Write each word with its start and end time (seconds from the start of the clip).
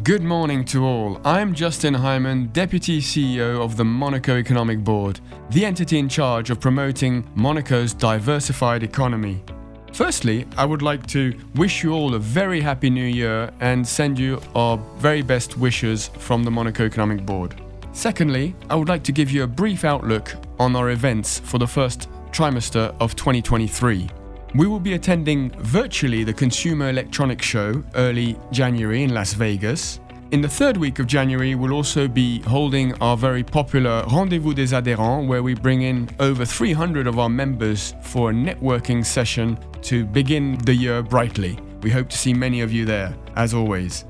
Good 0.00 0.22
morning 0.22 0.64
to 0.64 0.86
all. 0.86 1.20
I'm 1.22 1.54
Justin 1.54 1.92
Hyman, 1.92 2.46
Deputy 2.46 2.98
CEO 2.98 3.62
of 3.62 3.76
the 3.76 3.84
Monaco 3.84 4.38
Economic 4.38 4.82
Board, 4.82 5.20
the 5.50 5.66
entity 5.66 5.98
in 5.98 6.08
charge 6.08 6.48
of 6.48 6.58
promoting 6.58 7.28
Monaco's 7.34 7.92
diversified 7.92 8.82
economy. 8.82 9.44
Firstly, 9.92 10.46
I 10.56 10.64
would 10.64 10.80
like 10.80 11.06
to 11.08 11.38
wish 11.56 11.84
you 11.84 11.92
all 11.92 12.14
a 12.14 12.18
very 12.18 12.62
happy 12.62 12.88
new 12.88 13.04
year 13.04 13.52
and 13.60 13.86
send 13.86 14.18
you 14.18 14.40
our 14.54 14.78
very 14.96 15.20
best 15.20 15.58
wishes 15.58 16.08
from 16.08 16.42
the 16.42 16.50
Monaco 16.50 16.86
Economic 16.86 17.26
Board. 17.26 17.60
Secondly, 17.92 18.56
I 18.70 18.76
would 18.76 18.88
like 18.88 19.02
to 19.04 19.12
give 19.12 19.30
you 19.30 19.42
a 19.42 19.46
brief 19.46 19.84
outlook 19.84 20.34
on 20.58 20.74
our 20.74 20.90
events 20.90 21.38
for 21.38 21.58
the 21.58 21.66
first 21.66 22.08
trimester 22.30 22.96
of 22.98 23.14
2023. 23.14 24.08
We 24.54 24.66
will 24.66 24.80
be 24.80 24.92
attending 24.92 25.48
virtually 25.60 26.24
the 26.24 26.32
Consumer 26.34 26.90
Electronics 26.90 27.46
Show 27.46 27.82
early 27.94 28.38
January 28.50 29.02
in 29.02 29.14
Las 29.14 29.32
Vegas. 29.32 29.98
In 30.30 30.42
the 30.42 30.48
third 30.48 30.76
week 30.76 30.98
of 30.98 31.06
January, 31.06 31.54
we'll 31.54 31.72
also 31.72 32.06
be 32.06 32.42
holding 32.42 32.92
our 33.00 33.16
very 33.16 33.42
popular 33.42 34.04
Rendezvous 34.12 34.52
des 34.52 34.74
Adhérents, 34.76 35.26
where 35.26 35.42
we 35.42 35.54
bring 35.54 35.82
in 35.82 36.06
over 36.20 36.44
300 36.44 37.06
of 37.06 37.18
our 37.18 37.30
members 37.30 37.94
for 38.02 38.28
a 38.28 38.34
networking 38.34 39.02
session 39.02 39.58
to 39.80 40.04
begin 40.04 40.58
the 40.66 40.74
year 40.74 41.02
brightly. 41.02 41.58
We 41.80 41.88
hope 41.88 42.10
to 42.10 42.18
see 42.18 42.34
many 42.34 42.60
of 42.60 42.70
you 42.70 42.84
there, 42.84 43.16
as 43.36 43.54
always. 43.54 44.04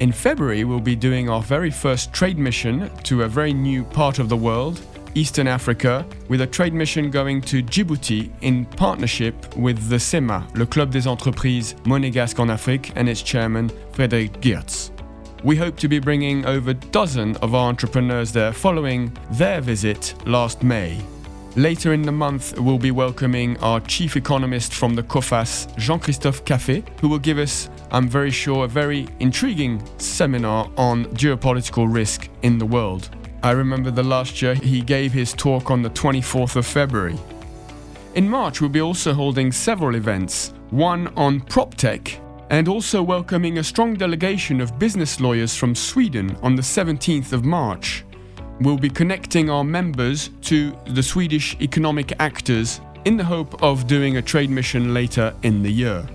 In 0.00 0.10
February, 0.10 0.64
we'll 0.64 0.80
be 0.80 0.96
doing 0.96 1.30
our 1.30 1.40
very 1.40 1.70
first 1.70 2.12
trade 2.12 2.36
mission 2.36 2.90
to 3.04 3.22
a 3.22 3.28
very 3.28 3.52
new 3.52 3.84
part 3.84 4.18
of 4.18 4.28
the 4.28 4.36
world, 4.36 4.80
Eastern 5.14 5.46
Africa, 5.46 6.04
with 6.28 6.40
a 6.40 6.46
trade 6.46 6.74
mission 6.74 7.10
going 7.10 7.40
to 7.42 7.62
Djibouti 7.62 8.30
in 8.40 8.64
partnership 8.64 9.56
with 9.56 9.88
the 9.88 9.96
CEMA, 9.98 10.46
le 10.56 10.66
Club 10.66 10.90
des 10.90 11.06
Entreprises 11.06 11.74
Monégasques 11.84 12.40
en 12.40 12.50
Afrique, 12.50 12.92
and 12.96 13.08
its 13.08 13.22
chairman, 13.22 13.70
Frédéric 13.92 14.40
Geertz. 14.40 14.90
We 15.44 15.56
hope 15.56 15.76
to 15.76 15.88
be 15.88 15.98
bringing 15.98 16.46
over 16.46 16.70
a 16.70 16.74
dozen 16.74 17.36
of 17.36 17.54
our 17.54 17.68
entrepreneurs 17.68 18.32
there 18.32 18.52
following 18.52 19.12
their 19.32 19.60
visit 19.60 20.14
last 20.26 20.62
May. 20.62 20.98
Later 21.56 21.92
in 21.92 22.02
the 22.02 22.10
month, 22.10 22.58
we'll 22.58 22.78
be 22.78 22.90
welcoming 22.90 23.56
our 23.58 23.78
chief 23.80 24.16
economist 24.16 24.74
from 24.74 24.96
the 24.96 25.04
Coface, 25.04 25.68
Jean 25.76 26.00
Christophe 26.00 26.44
Caffet, 26.44 26.82
who 27.00 27.08
will 27.08 27.20
give 27.20 27.38
us, 27.38 27.68
I'm 27.92 28.08
very 28.08 28.32
sure, 28.32 28.64
a 28.64 28.68
very 28.68 29.06
intriguing 29.20 29.80
seminar 29.98 30.68
on 30.76 31.04
geopolitical 31.14 31.86
risk 31.88 32.28
in 32.42 32.58
the 32.58 32.66
world. 32.66 33.08
I 33.44 33.50
remember 33.50 33.90
the 33.90 34.02
last 34.02 34.40
year 34.40 34.54
he 34.54 34.80
gave 34.80 35.12
his 35.12 35.34
talk 35.34 35.70
on 35.70 35.82
the 35.82 35.90
24th 35.90 36.56
of 36.56 36.64
February. 36.64 37.18
In 38.14 38.26
March, 38.26 38.62
we'll 38.62 38.70
be 38.70 38.80
also 38.80 39.12
holding 39.12 39.52
several 39.52 39.96
events, 39.96 40.54
one 40.70 41.08
on 41.08 41.42
PropTech, 41.42 42.18
and 42.48 42.68
also 42.68 43.02
welcoming 43.02 43.58
a 43.58 43.62
strong 43.62 43.96
delegation 43.96 44.62
of 44.62 44.78
business 44.78 45.20
lawyers 45.20 45.54
from 45.54 45.74
Sweden 45.74 46.34
on 46.42 46.56
the 46.56 46.62
17th 46.62 47.34
of 47.34 47.44
March. 47.44 48.02
We'll 48.62 48.78
be 48.78 48.88
connecting 48.88 49.50
our 49.50 49.62
members 49.62 50.30
to 50.44 50.74
the 50.86 51.02
Swedish 51.02 51.54
economic 51.60 52.14
actors 52.20 52.80
in 53.04 53.18
the 53.18 53.24
hope 53.24 53.62
of 53.62 53.86
doing 53.86 54.16
a 54.16 54.22
trade 54.22 54.48
mission 54.48 54.94
later 54.94 55.34
in 55.42 55.62
the 55.62 55.70
year. 55.70 56.08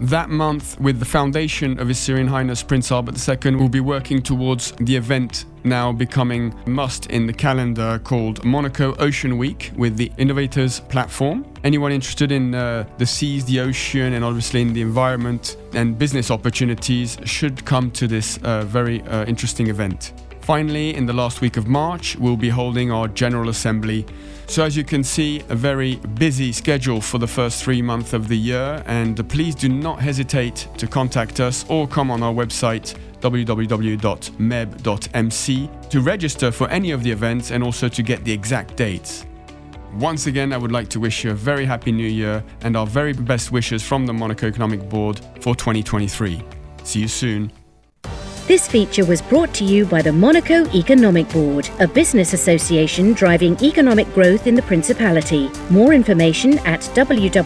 That 0.00 0.30
month, 0.30 0.80
with 0.80 0.98
the 0.98 1.04
foundation 1.04 1.78
of 1.78 1.88
His 1.88 1.98
Serene 1.98 2.26
Highness 2.26 2.62
Prince 2.62 2.90
Albert 2.90 3.16
II, 3.28 3.56
we'll 3.56 3.68
be 3.68 3.80
working 3.80 4.22
towards 4.22 4.72
the 4.72 4.96
event 4.96 5.44
now 5.62 5.92
becoming 5.92 6.54
must 6.66 7.08
in 7.10 7.26
the 7.26 7.34
calendar 7.34 8.00
called 8.02 8.42
Monaco 8.42 8.94
Ocean 8.94 9.36
Week 9.36 9.72
with 9.76 9.98
the 9.98 10.10
Innovators 10.16 10.80
platform. 10.80 11.44
Anyone 11.64 11.92
interested 11.92 12.32
in 12.32 12.54
uh, 12.54 12.88
the 12.96 13.04
seas, 13.04 13.44
the 13.44 13.60
ocean, 13.60 14.14
and 14.14 14.24
obviously 14.24 14.62
in 14.62 14.72
the 14.72 14.80
environment 14.80 15.58
and 15.74 15.98
business 15.98 16.30
opportunities 16.30 17.18
should 17.26 17.62
come 17.66 17.90
to 17.90 18.06
this 18.06 18.38
uh, 18.38 18.64
very 18.64 19.02
uh, 19.02 19.26
interesting 19.26 19.66
event. 19.66 20.14
Finally, 20.50 20.96
in 20.96 21.06
the 21.06 21.12
last 21.12 21.40
week 21.40 21.56
of 21.56 21.68
March, 21.68 22.16
we'll 22.16 22.36
be 22.36 22.48
holding 22.48 22.90
our 22.90 23.06
General 23.06 23.50
Assembly. 23.50 24.04
So, 24.48 24.64
as 24.64 24.76
you 24.76 24.82
can 24.82 25.04
see, 25.04 25.44
a 25.48 25.54
very 25.54 25.94
busy 26.18 26.50
schedule 26.50 27.00
for 27.00 27.18
the 27.18 27.26
first 27.28 27.62
three 27.62 27.80
months 27.80 28.14
of 28.14 28.26
the 28.26 28.36
year, 28.36 28.82
and 28.86 29.28
please 29.28 29.54
do 29.54 29.68
not 29.68 30.00
hesitate 30.00 30.66
to 30.76 30.88
contact 30.88 31.38
us 31.38 31.64
or 31.68 31.86
come 31.86 32.10
on 32.10 32.24
our 32.24 32.32
website 32.32 32.96
www.meb.mc 33.20 33.90
to 35.88 36.00
register 36.00 36.50
for 36.50 36.68
any 36.68 36.90
of 36.90 37.04
the 37.04 37.12
events 37.12 37.52
and 37.52 37.62
also 37.62 37.88
to 37.88 38.02
get 38.02 38.24
the 38.24 38.32
exact 38.32 38.74
dates. 38.74 39.26
Once 40.00 40.26
again, 40.26 40.52
I 40.52 40.56
would 40.56 40.72
like 40.72 40.88
to 40.88 40.98
wish 40.98 41.22
you 41.22 41.30
a 41.30 41.34
very 41.34 41.64
happy 41.64 41.92
new 41.92 42.08
year 42.08 42.42
and 42.62 42.76
our 42.76 42.88
very 42.88 43.12
best 43.12 43.52
wishes 43.52 43.84
from 43.84 44.04
the 44.04 44.12
Monaco 44.12 44.48
Economic 44.48 44.88
Board 44.88 45.20
for 45.42 45.54
2023. 45.54 46.42
See 46.82 47.02
you 47.02 47.06
soon. 47.06 47.52
This 48.50 48.66
feature 48.66 49.04
was 49.04 49.22
brought 49.22 49.54
to 49.54 49.64
you 49.64 49.86
by 49.86 50.02
the 50.02 50.12
Monaco 50.12 50.68
Economic 50.74 51.28
Board, 51.28 51.70
a 51.78 51.86
business 51.86 52.32
association 52.32 53.12
driving 53.12 53.56
economic 53.62 54.12
growth 54.12 54.48
in 54.48 54.56
the 54.56 54.62
Principality. 54.62 55.48
More 55.70 55.94
information 55.94 56.58
at 56.66 56.80
www.meb.mc. 56.80 57.40